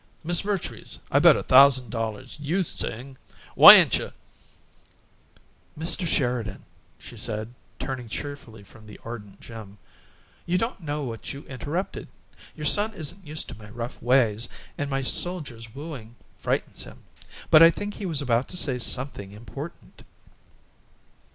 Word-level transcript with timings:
Miss 0.23 0.41
Vertrees, 0.41 0.97
I 1.11 1.19
bet 1.19 1.35
a 1.37 1.43
thousand 1.43 1.91
dollars 1.91 2.35
YOU 2.41 2.63
sing! 2.63 3.19
Why'n't" 3.53 4.01
"Mr. 5.77 6.07
Sheridan," 6.07 6.63
she 6.97 7.15
said, 7.15 7.53
turning 7.77 8.09
cheerfully 8.09 8.63
from 8.63 8.87
the 8.87 8.99
ardent 9.05 9.39
Jim, 9.41 9.77
"you 10.47 10.57
don't 10.57 10.79
know 10.79 11.03
what 11.03 11.33
you 11.33 11.43
interrupted! 11.43 12.07
Your 12.55 12.65
son 12.65 12.95
isn't 12.95 13.27
used 13.27 13.47
to 13.49 13.57
my 13.59 13.69
rough 13.69 14.01
ways, 14.01 14.49
and 14.75 14.89
my 14.89 15.03
soldier's 15.03 15.75
wooing 15.75 16.15
frightens 16.39 16.83
him, 16.83 17.03
but 17.51 17.61
I 17.61 17.69
think 17.69 17.93
he 17.93 18.07
was 18.07 18.23
about 18.23 18.47
to 18.47 18.57
say 18.57 18.79
something 18.79 19.33
important." 19.33 20.01